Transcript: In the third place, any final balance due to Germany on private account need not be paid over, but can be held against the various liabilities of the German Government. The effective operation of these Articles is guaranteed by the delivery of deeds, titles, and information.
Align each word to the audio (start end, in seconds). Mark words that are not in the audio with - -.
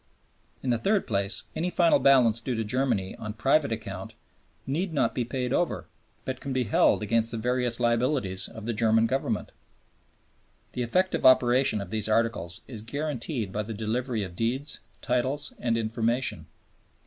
In 0.63 0.71
the 0.71 0.79
third 0.79 1.05
place, 1.05 1.43
any 1.55 1.69
final 1.69 1.99
balance 1.99 2.41
due 2.41 2.55
to 2.55 2.63
Germany 2.63 3.15
on 3.17 3.33
private 3.33 3.71
account 3.71 4.15
need 4.65 4.93
not 4.95 5.13
be 5.13 5.23
paid 5.23 5.53
over, 5.53 5.85
but 6.25 6.39
can 6.39 6.53
be 6.53 6.63
held 6.63 7.03
against 7.03 7.29
the 7.29 7.37
various 7.37 7.79
liabilities 7.79 8.47
of 8.47 8.65
the 8.65 8.73
German 8.73 9.05
Government. 9.05 9.51
The 10.71 10.81
effective 10.81 11.23
operation 11.23 11.81
of 11.81 11.91
these 11.91 12.09
Articles 12.09 12.61
is 12.67 12.81
guaranteed 12.81 13.51
by 13.53 13.61
the 13.61 13.75
delivery 13.75 14.23
of 14.23 14.35
deeds, 14.35 14.79
titles, 15.03 15.53
and 15.59 15.77
information. 15.77 16.47